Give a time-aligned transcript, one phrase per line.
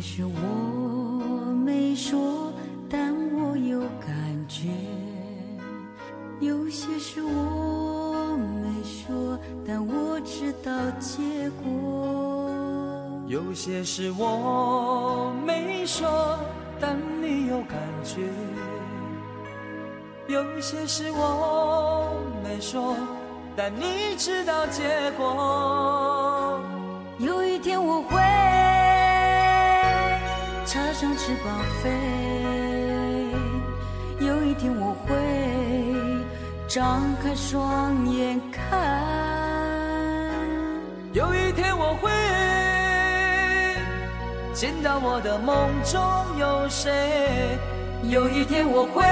[0.00, 2.52] 事我没说，
[2.88, 4.10] 但我有感
[4.48, 4.68] 觉；
[6.40, 11.70] 有些事我没说，但我知道结果。
[13.28, 16.38] 有些事我没说，
[16.80, 18.20] 但你有感觉；
[20.28, 22.12] 有些事我
[22.42, 22.96] 没说，
[23.56, 26.60] 但你知道结果。
[31.32, 31.90] 翅膀飞，
[34.20, 35.16] 有一天我会
[36.68, 38.70] 张开双眼看，
[41.14, 42.10] 有一天我会
[44.52, 45.98] 见到我的梦中
[46.38, 47.56] 有谁，
[48.02, 49.02] 有一天我会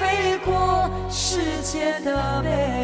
[0.00, 2.83] 飞过世界的背。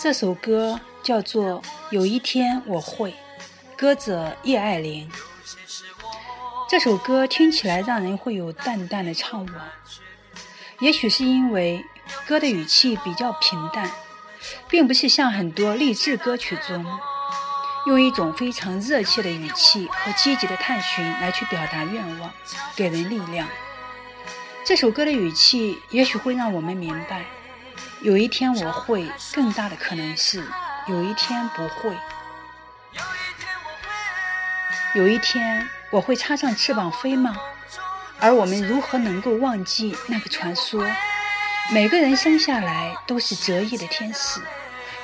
[0.00, 3.10] 这首歌叫做《有一天我会》，
[3.76, 5.10] 歌者叶爱玲。
[6.68, 9.52] 这首歌听起来让人会有淡淡的怅惘，
[10.80, 11.84] 也许是因为
[12.26, 13.90] 歌的语气比较平淡，
[14.68, 16.84] 并不是像很多励志歌曲中
[17.86, 22.30] 用一种非常热切的语气和积极的探寻来去表达愿望，
[22.74, 23.46] 给人力量。
[24.64, 27.24] 这首歌的语气也许会让我们明白。
[28.04, 30.44] 有一天我会，更大的可能是
[30.86, 31.96] 有一天不会。
[34.94, 37.34] 有一天我会插上翅膀飞吗？
[38.20, 40.86] 而我们如何能够忘记那个传说？
[41.72, 44.38] 每个人生下来都是折翼的天使，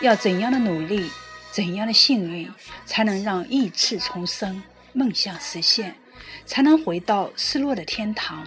[0.00, 1.10] 要怎样的努力，
[1.50, 2.52] 怎样的幸运，
[2.84, 5.96] 才能让翼翅重生，梦想实现，
[6.44, 8.46] 才能回到失落的天堂？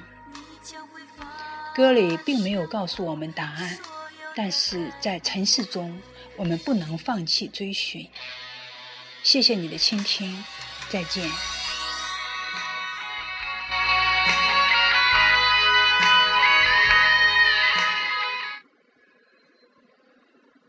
[1.73, 3.79] 歌里并没有告诉我们答案。
[4.35, 6.01] 但是在尘世中，
[6.35, 8.07] 我们不能放弃追寻。
[9.23, 10.43] 谢谢你的倾听，
[10.89, 11.29] 再见。